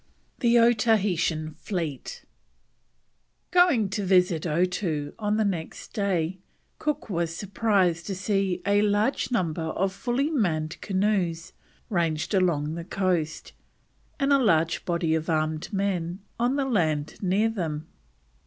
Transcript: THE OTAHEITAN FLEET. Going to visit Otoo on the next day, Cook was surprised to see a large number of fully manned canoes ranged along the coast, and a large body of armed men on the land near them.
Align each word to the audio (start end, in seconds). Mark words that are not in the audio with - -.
THE 0.39 0.57
OTAHEITAN 0.57 1.53
FLEET. 1.59 2.25
Going 3.51 3.87
to 3.89 4.03
visit 4.03 4.47
Otoo 4.47 5.13
on 5.19 5.37
the 5.37 5.45
next 5.45 5.93
day, 5.93 6.39
Cook 6.79 7.07
was 7.07 7.35
surprised 7.37 8.07
to 8.07 8.15
see 8.15 8.63
a 8.65 8.81
large 8.81 9.29
number 9.29 9.61
of 9.61 9.93
fully 9.93 10.31
manned 10.31 10.81
canoes 10.81 11.53
ranged 11.87 12.33
along 12.33 12.73
the 12.73 12.83
coast, 12.83 13.53
and 14.19 14.33
a 14.33 14.39
large 14.39 14.85
body 14.85 15.13
of 15.13 15.29
armed 15.29 15.71
men 15.71 16.21
on 16.39 16.55
the 16.55 16.65
land 16.65 17.21
near 17.21 17.49
them. 17.49 17.85